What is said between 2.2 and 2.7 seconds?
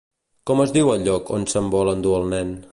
al nen?